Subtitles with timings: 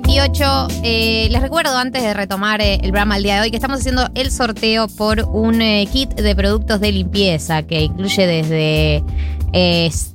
[0.00, 0.68] 38.
[0.82, 3.78] Eh, les recuerdo antes de retomar eh, el programa el día de hoy que estamos
[3.78, 9.04] haciendo el sorteo por un eh, kit de productos de limpieza que incluye desde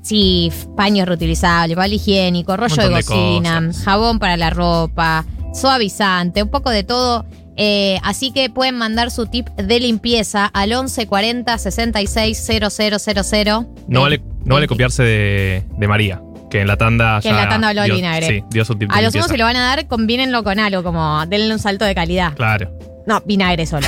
[0.02, 6.72] sí, paños reutilizables, papel higiénico, rollo de cocina, jabón para la ropa, suavizante, un poco
[6.72, 7.26] de todo.
[7.56, 13.68] Eh, así que pueden mandar su tip de limpieza al 1140 66 000.
[13.88, 17.36] No vale, no vale copiarse de, de María, que en la tanda Que ya en
[17.38, 18.28] la tanda habló dio, vinagre.
[18.28, 20.84] Sí, dio su tipo A los unos se lo van a dar, combínenlo con algo,
[20.84, 22.34] como denle un salto de calidad.
[22.36, 22.72] Claro.
[23.06, 23.88] No, vinagre solo.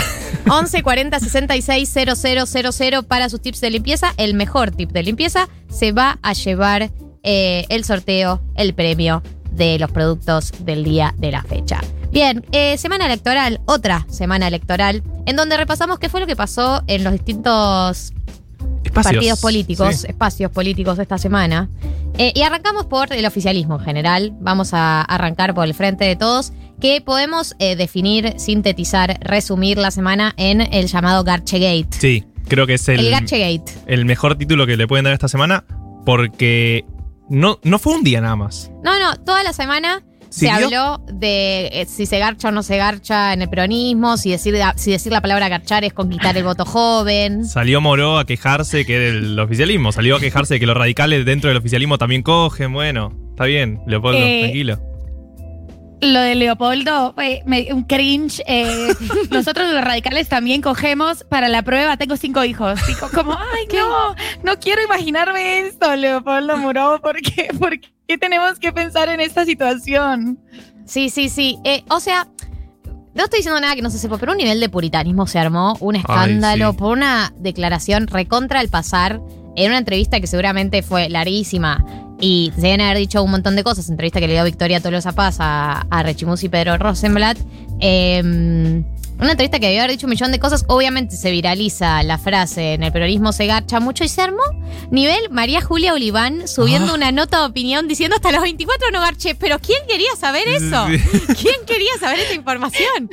[0.50, 4.14] 11 40 66 000 para sus tips de limpieza.
[4.18, 6.90] El mejor tip de limpieza se va a llevar
[7.24, 11.82] eh, el sorteo, el premio de los productos del día de la fecha.
[12.12, 16.84] Bien, eh, semana electoral, otra semana electoral, en donde repasamos qué fue lo que pasó
[16.88, 18.14] en los distintos
[18.91, 19.13] Espacios.
[19.16, 20.08] partidos políticos, Sí.
[20.09, 21.70] espacios políticos esta semana.
[22.17, 24.34] Eh, y arrancamos por el oficialismo en general.
[24.42, 29.92] Vamos a arrancar por el frente de todos, que podemos eh, definir, sintetizar, resumir la
[29.92, 31.88] semana en el llamado Garchegate.
[32.00, 33.72] Sí, creo que es El, el, Garchegate.
[33.88, 35.64] el mejor título que le pueden dar esta semana
[36.06, 36.86] porque
[37.30, 38.72] no, no fue un día nada más.
[38.84, 42.78] No, no, toda la semana se habló de eh, si se garcha o no se
[42.78, 46.66] garcha en el peronismo, si decir, si decir la palabra garchar es conquistar el voto
[46.66, 47.46] joven.
[47.46, 51.50] Salió Moró a quejarse que del oficialismo, salió a quejarse de que los radicales dentro
[51.50, 52.74] del oficialismo también cogen.
[52.74, 54.80] Bueno, está bien, Leopoldo, Eh, tranquilo.
[56.02, 58.41] Lo de Leopoldo, fue me- un cringe.
[58.47, 58.94] eh,
[59.31, 61.95] nosotros los radicales también cogemos para la prueba.
[61.97, 62.80] Tengo cinco hijos.
[62.88, 66.99] Digo, como, ay, no, no quiero imaginarme esto, Leopoldo Muró.
[67.02, 70.39] ¿Por qué, ¿Por qué tenemos que pensar en esta situación?
[70.85, 71.59] Sí, sí, sí.
[71.63, 72.27] Eh, o sea,
[73.13, 75.77] no estoy diciendo nada que no se sepa, pero un nivel de puritanismo se armó,
[75.81, 76.77] un escándalo sí.
[76.77, 79.22] por una declaración recontra al pasar
[79.55, 81.83] en una entrevista que seguramente fue larguísima
[82.22, 83.89] y se deben haber dicho un montón de cosas.
[83.89, 87.38] Entrevista que le dio Victoria Tolosa Paz a, a Rechimus y Pedro Rosenblatt.
[87.81, 88.22] Eh,
[89.19, 90.66] una entrevista que debió haber dicho un millón de cosas.
[90.68, 94.41] Obviamente se viraliza la frase en el peronismo se garcha mucho y se armó
[94.90, 96.96] nivel María Julia Oliván subiendo Ah.
[96.96, 99.35] una nota de opinión diciendo hasta los 24 no garché.
[99.35, 100.88] Pero ¿quién quería saber eso?
[100.88, 100.97] Sí.
[101.41, 103.09] ¿Quién quería saber esta información?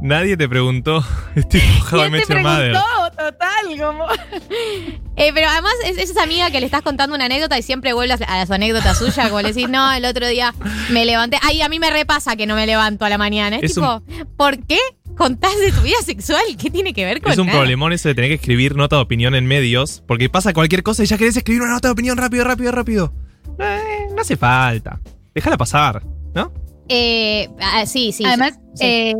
[0.00, 1.04] Nadie te preguntó.
[1.36, 2.80] Estoy I ¿Quién te preguntó?
[3.30, 4.06] Total, como...
[5.16, 7.92] Eh, pero además es, es esa amiga que le estás contando una anécdota y siempre
[7.92, 10.54] vuelve a, a su anécdota suya, como le decís, no, el otro día
[10.90, 11.38] me levanté.
[11.42, 13.56] Ay, a mí me repasa que no me levanto a la mañana.
[13.56, 14.02] Es, Es tipo,
[14.36, 14.78] ¿por qué
[15.16, 16.42] contás de tu vida sexual?
[16.60, 17.58] ¿Qué tiene que ver con Es un nada?
[17.58, 21.02] problemón eso de tener que escribir nota de opinión en medios, porque pasa cualquier cosa
[21.02, 23.12] y ya querés escribir una nota de opinión rápido, rápido, rápido.
[23.58, 24.98] Eh, no hace falta.
[25.34, 26.02] Déjala pasar,
[26.34, 26.52] ¿no?
[26.88, 28.24] Eh, ah, sí, sí.
[28.24, 28.84] Además, sí.
[28.86, 29.14] eh,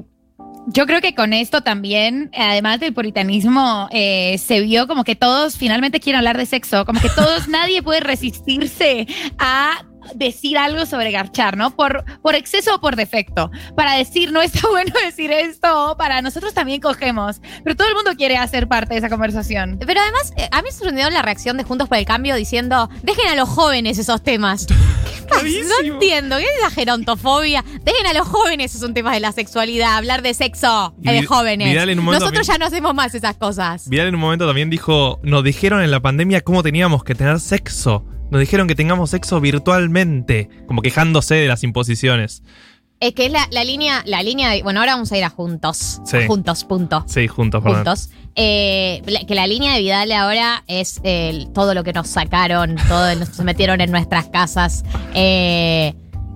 [0.66, 5.56] yo creo que con esto también, además del puritanismo, eh, se vio como que todos
[5.56, 9.06] finalmente quieren hablar de sexo, como que todos, nadie puede resistirse
[9.38, 9.84] a
[10.14, 11.74] decir algo sobre garchar, ¿no?
[11.74, 13.50] Por, por exceso o por defecto.
[13.76, 17.40] Para decir, no está bueno decir esto, para nosotros también cogemos.
[17.64, 19.78] Pero todo el mundo quiere hacer parte de esa conversación.
[19.84, 22.88] Pero además, eh, a mí me sorprendió la reacción de Juntos por el Cambio diciendo,
[23.02, 24.66] dejen a los jóvenes esos temas.
[25.32, 27.64] No entiendo, ¿qué es la gerontofobia?
[27.82, 31.12] Dejen a los jóvenes esos son temas de la sexualidad, hablar de sexo Y eh,
[31.12, 31.96] de jóvenes.
[31.96, 33.88] Nosotros ya no hacemos más esas cosas.
[33.88, 37.40] Vidal en un momento también dijo, nos dijeron en la pandemia cómo teníamos que tener
[37.40, 38.04] sexo.
[38.32, 42.42] Nos dijeron que tengamos sexo virtualmente, como quejándose de las imposiciones.
[42.98, 45.28] Es que es la, la línea, la línea de, bueno, ahora vamos a ir a
[45.28, 46.00] juntos.
[46.06, 46.16] Sí.
[46.16, 47.04] A juntos, punto.
[47.06, 47.80] Sí, juntos, perdón.
[47.80, 48.08] Juntos.
[48.34, 53.12] Eh, que la línea de Vidal ahora es eh, todo lo que nos sacaron, todo
[53.26, 54.82] se metieron en nuestras casas.
[55.12, 55.92] Eh,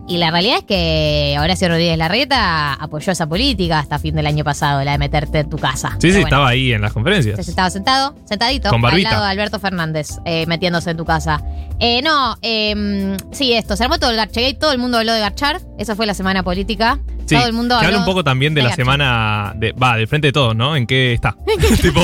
[0.09, 4.45] y la realidad es que Horacio Rodríguez Larreta apoyó esa política hasta fin del año
[4.45, 5.91] pasado, la de meterte en tu casa.
[5.99, 7.39] Sí, sí, bueno, estaba ahí en las conferencias.
[7.49, 9.11] estaba sentado, sentadito, Con al barbita.
[9.13, 11.43] lado de Alberto Fernández, eh, metiéndose en tu casa.
[11.81, 15.21] Eh, no, eh, sí, esto, se armó todo el Garchegate, todo el mundo habló de
[15.21, 16.99] Garchar, esa fue la semana política.
[17.27, 18.85] Sí, todo el mundo que habló habla un poco también de, de la Garchar.
[18.85, 20.77] semana, de, va, del frente de todos, ¿no?
[20.77, 21.37] ¿En qué está?
[21.83, 22.01] tipo,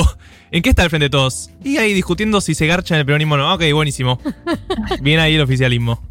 [0.51, 1.49] ¿en qué está el frente de todos?
[1.63, 3.53] Y ahí discutiendo si se garcha en el peronismo o no.
[3.53, 4.19] Ok, buenísimo.
[5.01, 6.01] Bien ahí el oficialismo.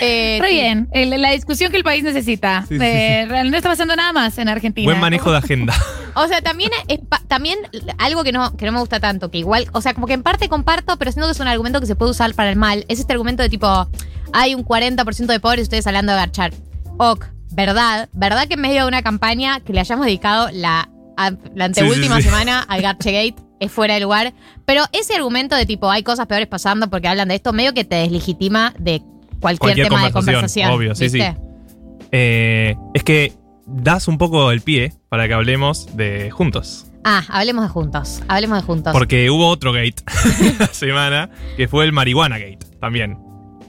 [0.00, 2.64] Eh, Re bien, el- la discusión que el país necesita.
[2.68, 4.84] Sí, sí, Eh, real- no está pasando nada más en Argentina.
[4.86, 5.74] Buen manejo de agenda.
[6.14, 7.56] O sea, también es pa- también
[7.98, 10.24] algo que no, que no me gusta tanto, que igual, o sea, como que en
[10.24, 12.84] parte comparto, pero siento que es un argumento que se puede usar para el mal.
[12.88, 13.88] Es este argumento de tipo,
[14.32, 16.52] hay un 40% de pobres y ustedes hablando de garchar.
[16.98, 21.30] Ok, verdad, verdad que en medio de una campaña que le hayamos dedicado la, a-
[21.54, 22.34] la anteúltima Sí, sí, sí.
[22.34, 24.34] semana al Garchegate es fuera de lugar.
[24.66, 27.84] Pero ese argumento de tipo, hay cosas peores pasando porque hablan de esto, medio que
[27.84, 29.00] te deslegitima de
[29.40, 30.70] cualquier, Cualquier tema de conversación, conversación.
[30.70, 31.20] obvio, sí, sí.
[32.12, 33.32] Eh, es que
[33.66, 36.86] das un poco el pie para que hablemos de juntos.
[37.04, 38.92] Ah, hablemos de juntos, hablemos de juntos.
[38.92, 40.02] Porque hubo otro gate
[40.58, 43.18] la semana, que fue el marihuana gate también.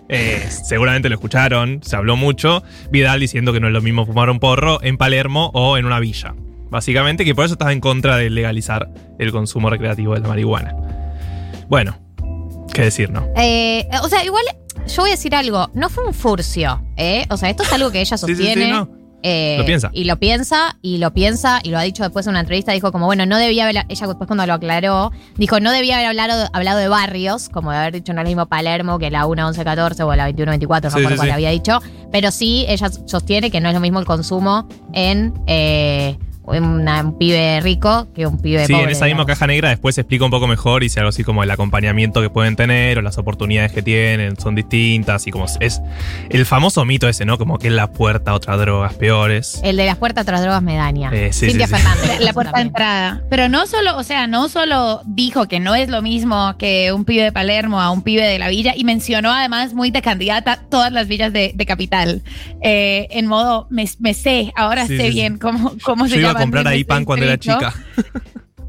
[0.10, 2.64] Eh, seguramente lo escucharon, se habló mucho.
[2.92, 6.00] Vidal diciendo que no es lo mismo fumar un porro en Palermo o en una
[6.00, 6.36] villa.
[6.70, 8.90] Básicamente que por eso estás en contra de legalizar
[9.20, 10.76] el consumo recreativo de la marihuana.
[11.70, 11.98] Bueno,
[12.74, 13.26] qué decir, ¿no?
[13.38, 14.44] Eh, o sea, igual
[14.96, 15.70] yo voy a decir algo.
[15.74, 17.26] No fue un furcio, ¿eh?
[17.30, 18.72] O sea, esto es algo que ella Sí, sí, sí, sostiene.
[18.72, 19.02] no.
[19.24, 19.92] Eh, Lo piensa.
[19.94, 22.92] Y lo piensa, y lo piensa, y lo ha dicho después en una entrevista, dijo
[22.92, 26.50] como, bueno, no debía haber, ella después cuando lo aclaró, dijo, no debía haber hablado,
[26.54, 29.48] hablado de barrios, como de haber dicho no es lo mismo Palermo que la 1,
[29.50, 31.34] 11, 14 o la 21, 24, no Sí, sí, cuál sí.
[31.34, 31.80] había dicho,
[32.12, 36.18] pero sí, ella sostiene que no es lo mismo el consumo en eh,
[36.60, 38.86] una- un pibe rico que un pibe Sí, pobre.
[38.86, 39.26] en esa misma digamos.
[39.28, 42.22] caja negra después se explica un poco mejor y dice algo así como el acompañamiento
[42.22, 45.82] que pueden tener o las oportunidades que tienen son distintas y como es
[46.30, 47.38] el famoso mito ese, ¿no?
[47.38, 49.60] Como que es la puerta a otras drogas peores.
[49.64, 51.10] El de las puertas tras drogas me daña.
[51.14, 51.82] Eh, sí, Cintia sí, sí.
[51.82, 52.20] Fernández.
[52.20, 53.22] La, la puerta de entrada.
[53.30, 57.06] Pero no solo, o sea, no solo dijo que no es lo mismo que un
[57.06, 60.60] pibe de Palermo a un pibe de la villa y mencionó además muy de candidata
[60.70, 62.22] todas las villas de, de capital.
[62.62, 65.14] Eh, en modo, me, me sé, ahora Sí, sé sí, sí.
[65.16, 67.74] bien cómo, cómo se a llaman comprar ahí pan cuando era chica.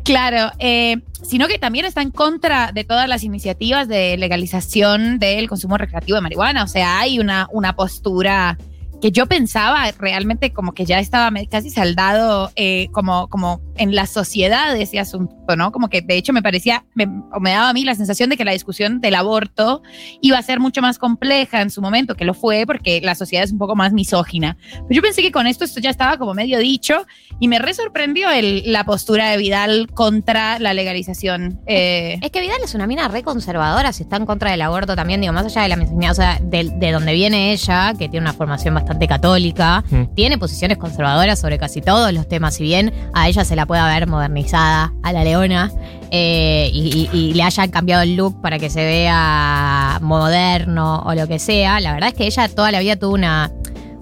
[0.05, 5.49] Claro, eh, sino que también está en contra de todas las iniciativas de legalización del
[5.49, 6.65] consumo recreativo de marihuana.
[6.65, 8.59] O sea, hay una, una postura
[9.03, 14.07] que yo pensaba realmente como que ya estaba casi saldado eh, como, como en la
[14.07, 15.73] sociedad de ese asunto, ¿no?
[15.73, 18.37] Como que de hecho me parecía, me, o me daba a mí la sensación de
[18.37, 19.83] que la discusión del aborto
[20.21, 23.45] iba a ser mucho más compleja en su momento, que lo fue porque la sociedad
[23.45, 24.57] es un poco más misógina.
[24.71, 27.05] Pero yo pensé que con esto esto ya estaba como medio dicho
[27.41, 31.61] y me re sorprendió el- la postura de Vidal contra la legalización.
[31.67, 34.95] Eh, Es que Vidal es una mina re conservadora, si está en contra del aborto
[34.95, 38.09] también, digo, más allá de la misoginia, o sea, de, de donde viene ella, que
[38.09, 40.15] tiene una formación bastante católica, Mm.
[40.15, 43.81] tiene posiciones conservadoras sobre casi todos los temas, si bien a ella se la puede
[43.81, 45.71] haber modernizada a la leona
[46.11, 51.15] eh, y, y- y le hayan cambiado el look para que se vea moderno o
[51.15, 53.51] lo que sea, la verdad es que ella toda la vida tuvo una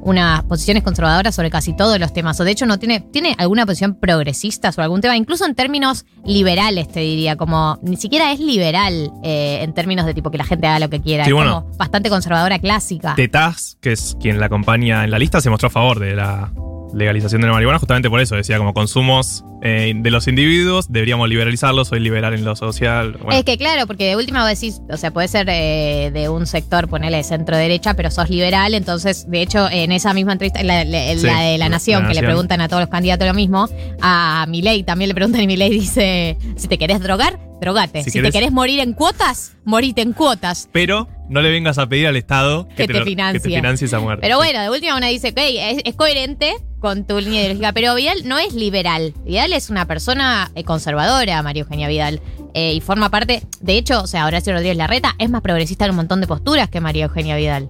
[0.02, 2.38] unas posiciones conservadoras sobre casi todos los temas.
[2.41, 6.06] O de hecho, no tiene, tiene alguna posición progresista sobre algún tema, incluso en términos
[6.25, 10.44] liberales, te diría, como ni siquiera es liberal eh, en términos de tipo que la
[10.44, 11.25] gente haga lo que quiera.
[11.25, 11.62] Sí, es bueno.
[11.62, 13.14] como bastante conservadora clásica.
[13.14, 16.50] Tetaz, que es quien la acompaña en la lista, se mostró a favor de la
[16.95, 18.35] legalización de la marihuana justamente por eso.
[18.37, 23.13] Decía como consumos eh, de los individuos, deberíamos liberalizarlos, soy liberal en lo social.
[23.23, 26.29] Bueno, Es que claro, porque de última vos decís, o sea, puede ser eh, de
[26.29, 30.33] un sector, ponele de centro derecha, pero sos liberal, entonces, de hecho, en esa misma
[30.33, 32.69] entrevista, en la, la- en Sí, la de La La Nación, que le preguntan a
[32.69, 33.69] todos los candidatos lo mismo,
[34.01, 38.03] a Milei también le preguntan y Milei dice, si te querés drogar, drogate.
[38.03, 40.69] Si Si, querés- te querés morir en cuotas, morite en cuotas.
[40.73, 43.41] pero no le vengas a pedir al Estado Que te lo- financie.
[43.41, 44.23] que te financie esa muerte.
[44.23, 47.94] Pero bueno, de última una dice, ok, es, es coherente con tu línea ideológica, pero
[47.94, 49.15] Vidal no es liberal.
[49.25, 52.21] Vidal es una persona eh, conservadora, María Eugenia Vidal,
[52.55, 55.91] eh, y forma parte, de hecho, o sea, Horacio Rodríguez Larreta es más progresista en
[55.93, 57.69] un montón de posturas que María Eugenia Vidal.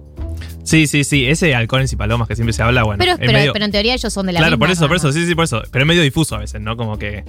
[0.63, 1.27] Sí, sí, sí.
[1.27, 2.97] Ese halcones y palomas que siempre se habla, bueno.
[2.99, 4.87] pero, es pero, medio- pero en teoría ellos son de la Claro, misma por eso,
[4.87, 5.61] por eso, sí, sí, por eso.
[5.71, 6.77] Pero es medio difuso a veces, ¿no?
[6.77, 7.23] Como que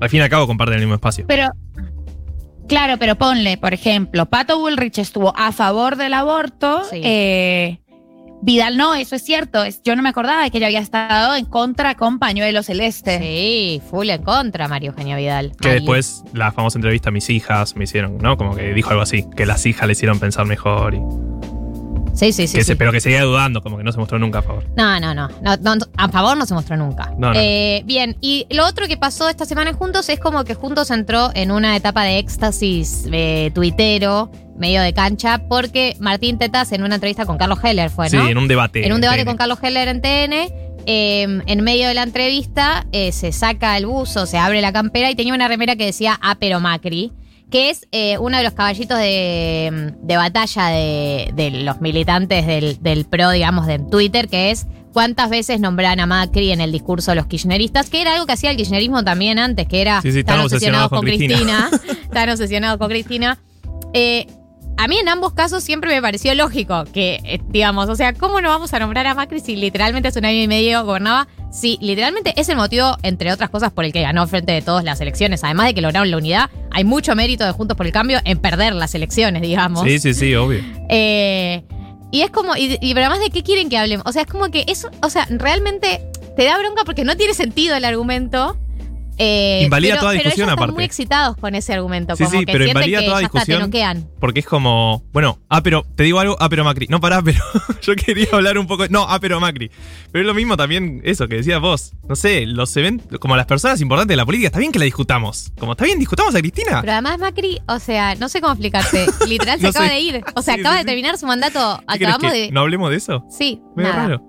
[0.00, 1.24] al fin y al cabo comparten el mismo espacio.
[1.26, 1.50] pero,
[2.68, 6.82] claro, pero ponle, por ejemplo, Pato Bullrich estuvo a favor del aborto.
[6.90, 7.00] Sí.
[7.02, 7.78] eh,
[8.44, 9.64] Vidal no, eso es cierto.
[9.64, 13.18] Es- yo no me acordaba de que ella había estado en contra con pañuelo celeste.
[13.18, 15.52] Sí, full en contra, María Eugenia Vidal.
[15.58, 18.36] Que después la famosa entrevista a mis hijas me hicieron, ¿no?
[18.36, 21.00] Como que dijo algo así, que las hijas le hicieron pensar mejor y
[22.14, 22.56] Sí, sí, sí.
[22.58, 22.68] que sí.
[22.68, 24.64] se- pero que seguía dudando, como que no se mostró nunca a favor.
[24.76, 27.12] No, no, no, no, no, A favor no se mostró nunca.
[27.18, 27.38] No, no.
[27.40, 30.90] Eh, bien, y lo otro que pasó esta semana en Juntos es como que Juntos
[30.90, 36.84] entró en una etapa de éxtasis eh, tuitero, medio de cancha, porque Martín Tetas en
[36.84, 38.86] una entrevista con Carlos Heller fue, sí, en un debate.
[38.86, 40.32] en un debate con Carlos Heller en TN.
[40.86, 45.10] eh, en medio de la entrevista eh, se saca el buzo, se abre la campera
[45.10, 47.10] y tenía una remera que decía Ah, pero Macri,
[47.54, 52.82] que es eh, uno de los caballitos de, de batalla de, de los militantes del,
[52.82, 57.12] del PRO, digamos, de Twitter, que es cuántas veces nombran a Macri en el discurso
[57.12, 60.10] de los kirchneristas, que era algo que hacía el kirchnerismo también antes, que era Sí,
[60.10, 61.68] sí, obsesionados obsesionados con con Cristina.
[61.70, 61.92] Cristina.
[62.02, 63.38] Están obsesionados con Cristina.
[63.92, 64.26] Eh,
[64.76, 68.40] a mí en ambos casos siempre me pareció lógico que, eh, digamos, o sea, ¿cómo
[68.40, 71.28] no vamos a nombrar a Macri si literalmente hace un año y medio gobernaba?
[71.52, 74.84] Sí, literalmente es el motivo, entre otras cosas, por el que ganó frente de todas
[74.84, 75.44] las elecciones.
[75.44, 78.38] Además de que lograron la unidad, hay mucho mérito de Juntos por el Cambio en
[78.38, 79.84] perder las elecciones, digamos.
[79.84, 80.60] Sí, sí, sí, obvio.
[80.90, 81.64] Eh,
[82.12, 84.06] y es como, y, y pero además de qué quieren que hablemos.
[84.06, 87.34] O sea, es como que eso, o sea, realmente te da bronca porque no tiene
[87.34, 88.56] sentido el argumento.
[89.16, 90.74] Eh, Invalida pero- toda pero discusión, ellos están aparte.
[90.74, 92.16] muy excitados con ese argumento.
[92.16, 94.08] Sí, como sí, que pero invalida que toda ya está, te discusión.
[94.20, 96.86] Porque es como, bueno, ah, pero te digo algo, ah, pero Macri.
[96.88, 97.38] No, pará, pero
[97.82, 98.86] yo quería hablar un poco.
[98.88, 99.70] No, ah, pero Macri.
[100.10, 101.92] Pero es lo mismo también eso que decías vos.
[102.08, 104.84] No sé, los eventos, como las personas importantes de la política, está bien que la
[104.86, 105.52] discutamos.
[105.58, 106.80] Como está bien, discutamos a Cristina.
[106.80, 109.06] Pero además Macri, o sea, no sé cómo explicarte.
[109.28, 109.92] Literal se No acaba sé.
[109.94, 110.24] de ir.
[110.34, 110.86] O sea, Sí, acaba sí, de sí.
[110.86, 111.80] terminar su mandato.
[111.92, 112.50] ¿Qué querés Acabamos de.
[112.50, 113.24] ¿No hablemos de eso?
[113.30, 114.02] Sí, Medio nada.
[114.08, 114.24] raro.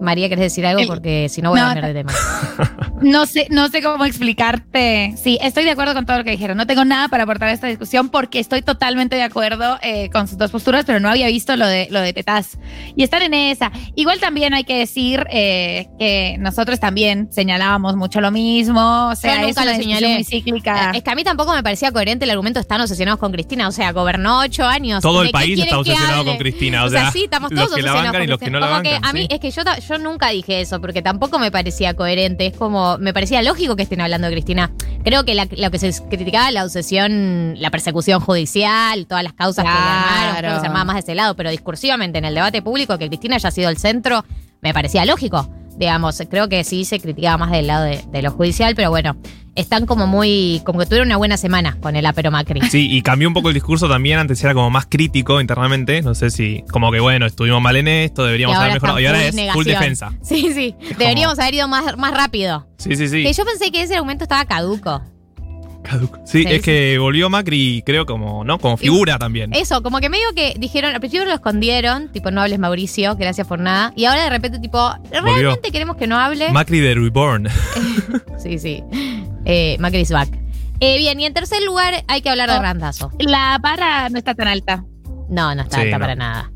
[0.00, 0.80] María, ¿querés decir algo?
[0.80, 2.12] El- Porque si no voy a cambiar de tema.
[3.02, 5.14] No sé, no sé cómo explicarte.
[5.22, 6.56] Sí, estoy de acuerdo con todo lo que dijeron.
[6.56, 10.28] No tengo nada para aportar a esta discusión porque estoy totalmente de acuerdo eh, con
[10.28, 12.58] sus dos posturas, pero no había visto lo de lo de Tetaz.
[12.96, 13.72] Y estar en esa.
[13.94, 19.08] Igual también hay que decir eh, que nosotros también señalábamos mucho lo mismo.
[19.08, 20.14] O sea, nunca es una lo señalé.
[20.14, 20.90] muy cíclica.
[20.94, 23.68] Es que a mí tampoco me parecía coherente el argumento están obsesionados con Cristina.
[23.68, 25.02] O sea, gobernó ocho años.
[25.02, 26.84] Todo ¿De el país está obsesionado con Cristina.
[26.84, 28.60] O, O sea, sí, estamos todos los que la obsesionados bancan y los que no
[28.60, 29.10] la Como que bancan.
[29.10, 29.28] a mí, sí.
[29.30, 32.46] es que yo, yo nunca dije eso, porque tampoco me parecía coherente.
[32.46, 34.70] Es como, me parecía lógico que estén hablando de Cristina.
[35.04, 39.64] Creo que la- lo que se criticaba, la obsesión, la persecución judicial, todas las causas
[39.64, 42.34] que le armaron, creo que se armaba más de ese lado, pero discursivamente en el
[42.34, 44.24] debate público que Cristina haya sido el centro,
[44.60, 45.48] me parecía lógico.
[45.76, 49.16] Digamos, creo que sí se criticaba más del lado de, de lo judicial, pero bueno,
[49.54, 52.60] están como muy, como que tuvieron una buena semana con el apero Macri.
[52.70, 54.18] Sí, y cambió un poco el discurso también.
[54.18, 56.02] Antes era como más crítico internamente.
[56.02, 59.00] No sé si, como que bueno, estuvimos mal en esto, deberíamos haber mejorado.
[59.00, 60.12] Y ahora es full defensa.
[60.22, 60.74] Sí, sí.
[60.98, 62.66] Deberíamos haber ido más, más rápido.
[62.78, 63.22] Sí, sí, sí.
[63.22, 65.02] Que yo pensé que ese argumento estaba caduco.
[65.82, 66.20] Caduco.
[66.24, 66.62] Sí, Sí, es sí.
[66.62, 68.58] que volvió Macri, creo, como, ¿no?
[68.58, 69.52] Como figura también.
[69.52, 73.46] Eso, como que medio que dijeron, al principio lo escondieron, tipo, no hables Mauricio, gracias
[73.48, 73.92] por nada.
[73.96, 76.50] Y ahora de repente, tipo, realmente queremos que no hable.
[76.52, 77.48] Macri de Reborn.
[78.38, 78.82] sí, sí.
[79.44, 80.28] Eh, Macri is back.
[80.80, 82.62] Eh, bien, y en tercer lugar hay que hablar de Oh.
[82.62, 83.10] Randazo.
[83.20, 84.84] La vara no está tan alta.
[85.28, 86.02] No, no está Sí, alta no.
[86.02, 86.50] para nada.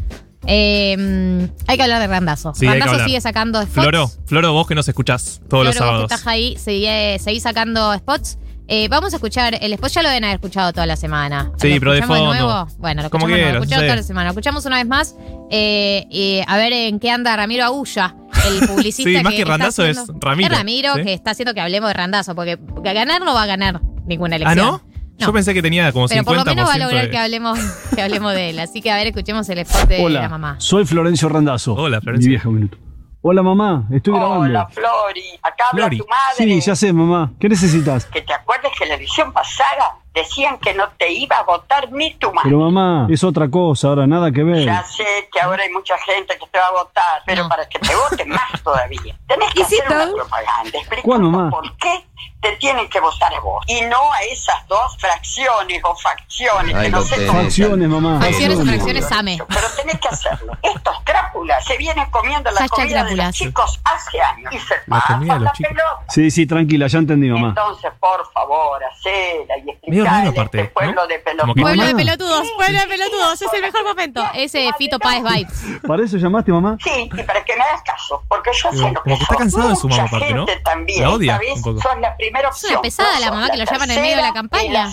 [0.48, 2.54] Eh, mm, hay que hablar de Randazo.
[2.54, 3.74] Sí, Randazo sigue sacando spots.
[3.74, 6.08] Floro, Floro, vos que nos escuchás todos los Floro, vos sábados.
[6.08, 6.86] que estás ahí, seguí,
[7.18, 8.38] seguí sacando spots.
[8.68, 11.52] Eh, vamos a escuchar el spot, ya lo deben haber escuchado toda la semana.
[11.56, 12.34] Sí, ¿Lo pero de fondo.
[12.34, 12.66] nuevo?
[12.78, 13.86] Bueno, lo escuchamos, quieras, escuchamos sí.
[13.86, 14.24] toda la semana.
[14.24, 15.14] Lo escuchamos una vez más.
[15.50, 19.10] eh, a ver en qué anda Ramiro Agulla, el publicista.
[19.10, 21.02] Sí, más que está Randazo es haciendo- Ramiro, Es Ramiro ¿sí?
[21.04, 24.38] que está haciendo que hablemos de Randazo, porque ganar no va a ganar ninguna ¿Ah,
[24.38, 24.66] elección.
[24.66, 24.82] no?
[25.18, 27.16] Yo pensé que tenía como Pero 50% por lo menos va a lograr de- que
[27.18, 27.58] hablemos,
[27.94, 28.58] que hablemos de él.
[28.58, 30.56] Así que a ver, escuchemos el spot de la Hola, mamá.
[30.58, 31.72] soy Florencio Randazo.
[31.74, 32.28] Hola, Florencio.
[32.28, 32.78] Mi vieja un minuto.
[33.22, 34.44] Hola, mamá, estoy grabando.
[34.44, 35.22] Hola, Flori.
[35.42, 35.98] Acá habla Flori.
[35.98, 36.60] tu madre.
[36.60, 37.32] Sí, ya sé, mamá.
[37.40, 38.04] ¿Qué necesitas?
[38.06, 42.12] Que te acuerdes que la elección pasada decían que no te iba a votar ni
[42.14, 42.48] tu madre.
[42.50, 44.64] Pero mamá, es otra cosa, ahora nada que ver.
[44.64, 47.48] Ya sé que ahora hay mucha gente que te va a votar, pero No.
[47.48, 49.14] para que te voten más todavía.
[49.28, 51.50] Tenés que ¿Y si hacer una propaganda ¿Cuál, explicando mamá?
[51.50, 52.04] por qué
[52.40, 56.90] te tienen que votar a vos y no a esas dos fracciones o facciones que
[56.90, 58.20] no sé cómo Facciones, mamá.
[58.20, 59.06] Facciones o Facciones.
[59.06, 59.38] fracciones AME.
[59.48, 60.52] Pero tenés que hacerlo.
[60.62, 64.74] Estos crápulas se vienen comiendo la Hashtag comida de los chicos hace años y se
[64.88, 65.70] pasan la chicos.
[65.72, 66.04] pelota.
[66.08, 67.48] Sí, sí, tranquila, ya entendí, mamá.
[67.48, 71.06] Entonces, por favor, hacela y Medio aparte, este pueblo ¿no?
[71.06, 71.54] de pelotudos.
[71.60, 74.24] Pueblo de pelotudos, pueblo de pelotudos, es el mejor momento.
[74.34, 75.80] Ese Fito Páez Vibes.
[75.86, 76.76] ¿Para eso llamaste, mamá?
[76.82, 79.36] Sí, y para que me hagas caso, porque yo sé lo que como que está
[79.36, 80.46] cansado de su mamá aparte, ¿no?
[80.64, 81.02] también.
[81.02, 81.80] La odia Esta vez un poco.
[81.80, 84.32] sos la primera Es una pesada la mamá que lo llaman en medio de la
[84.32, 84.88] campaña.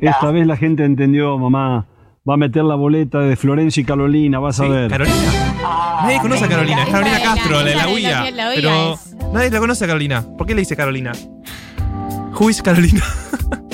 [0.00, 1.86] Esta vez la gente entendió, mamá.
[2.28, 4.90] Va a meter la boleta de Florencia y Carolina, vas a ver.
[4.90, 5.16] Carolina.
[5.64, 6.82] Ah, Nadie conoce a Carolina.
[6.82, 8.30] Es Carolina Castro, la de la UIA.
[8.32, 9.14] La Pero es.
[9.32, 10.24] nadie la conoce a Carolina.
[10.36, 11.12] ¿Por qué le dice Carolina?
[12.38, 13.02] Who is Carolina?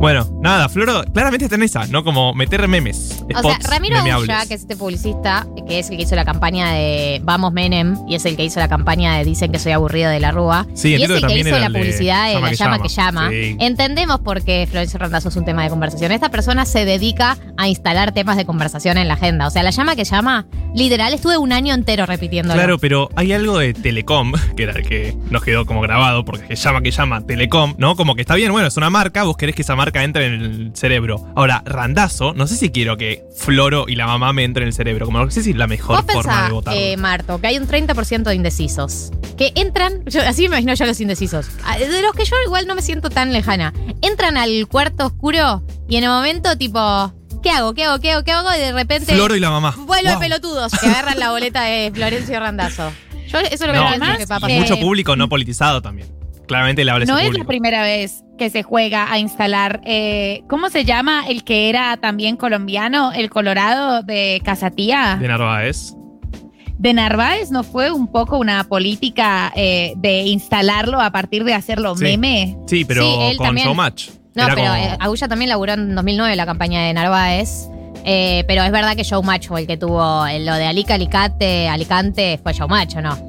[0.00, 2.04] bueno, nada, Floro claramente está en esa, ¿no?
[2.04, 3.24] Como meter memes.
[3.34, 3.98] O sea, Ramiro.
[3.98, 7.96] Agulla, que es este publicista, que es el que hizo la campaña de Vamos Menem,
[8.06, 10.66] y es el que hizo la campaña de Dicen que soy aburrido de la Rúa.
[10.74, 12.88] Sí, y es el que hizo la de publicidad de Llama La que llama que
[12.88, 13.30] llama.
[13.30, 13.56] Sí.
[13.58, 16.12] Entendemos por qué Florencio Randazzo es un tema de conversación.
[16.12, 19.46] Esta persona se dedica a instalar temas de conversación en la agenda.
[19.48, 22.54] O sea, la llama que llama, literal, estuve un año entero repitiéndolo.
[22.54, 26.46] Claro, pero hay algo de Telecom, que era el que nos quedó como grabado, porque
[26.46, 27.96] que llama que llama Telecom, ¿no?
[27.96, 30.32] Como que está bien, bueno, es una marca, vos querés que esa marca entre en
[30.34, 31.24] el cerebro.
[31.36, 34.74] Ahora, Randazo, no sé si quiero que Floro y la mamá me entren en el
[34.74, 36.74] cerebro, como no sé si es la mejor Vos forma de votar.
[36.76, 39.10] eh, Marto, que hay un 30% de indecisos.
[39.36, 41.46] Que entran, yo, así me imagino yo a los indecisos.
[41.64, 43.72] Ah, De los que yo igual no me siento tan lejana.
[44.02, 46.78] Entran al cuarto oscuro y en el momento, tipo,
[47.42, 47.74] ¿qué hago?
[47.74, 48.00] ¿Qué hago?
[48.00, 48.24] ¿Qué hago?
[48.24, 48.48] ¿Qué hago?
[48.54, 49.14] Y de repente.
[49.14, 49.74] Floro y la mamá.
[49.78, 50.20] Vuelo Wow.
[50.20, 52.90] de pelotudos que agarran la boleta de Florencio Randazo.
[53.28, 54.50] Yo, eso es lo que No, creo además, que va a y pasar.
[54.50, 56.08] eh, mucho público no politizado también.
[56.48, 59.80] Claramente le habla ese No es la primera vez que se juega a instalar.
[59.84, 65.16] eh, ¿Cómo se llama el que era también colombiano, el Colorado de Casatía?
[65.20, 65.94] De Narváez.
[66.78, 71.96] De Narváez no fue un poco una política eh, de instalarlo a partir de hacerlo
[71.96, 72.04] Sí.
[72.04, 72.56] meme.
[72.66, 73.54] Sí, pero Sí, con.
[73.56, 74.10] Showmatch.
[74.34, 77.68] No, Era pero como- eh, Agulla también laburó en 2009 la campaña de Narváez.
[78.04, 82.38] Eh, pero es verdad que Showmatch fue el que tuvo lo de Alica Alicante, Alicante
[82.42, 83.27] fue Showmatch, ¿o no?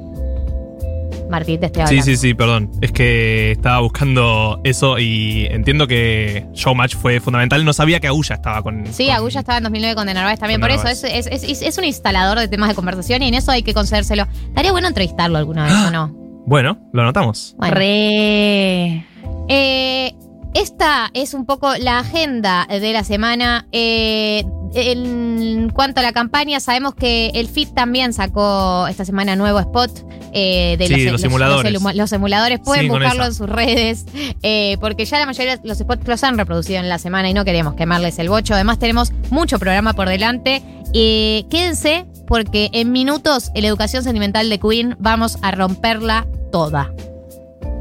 [1.30, 2.04] Martín, te estoy Sí, hablando.
[2.04, 2.70] sí, sí, perdón.
[2.82, 7.64] Es que estaba buscando eso y entiendo que Showmatch fue fundamental.
[7.64, 8.84] No sabía que Agulla estaba con.
[8.92, 10.60] Sí, con- Agulla estaba en 2009 con The Narváez también.
[10.60, 13.50] Por eso es, es, es- es un instalador de temas de conversación y en eso
[13.52, 14.26] hay que concedérselo.
[14.48, 16.12] Estaría bueno entrevistarlo alguna vez o no.
[16.46, 17.54] Bueno, lo anotamos.
[17.58, 17.74] Bueno.
[17.76, 19.04] Re.
[19.48, 20.14] Eh,
[20.54, 23.66] esta es un poco la agenda de la semana.
[23.72, 29.58] Eh, en cuanto a la campaña, sabemos que el FIT también sacó esta semana nuevo
[29.58, 29.90] spot
[30.32, 31.72] eh, de Sí, los simuladores.
[31.72, 34.06] Los, los simuladores pueden Sí, buscarlo en sus redes,
[34.42, 37.34] eh, porque ya la mayoría de los spots los han reproducido en la semana y
[37.34, 38.54] no queremos quemarles el bocho.
[38.54, 40.62] Además, tenemos mucho programa por delante.
[40.92, 46.92] Eh, quédense, porque en minutos en la educación sentimental de Queen vamos a romperla toda.